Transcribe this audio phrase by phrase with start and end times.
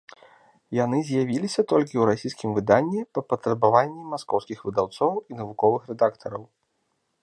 [0.77, 6.43] Яны з'явіліся толькі ў расійскім выданні па патрабаванні маскоўскіх выдаўцоў і навуковых рэдактараў.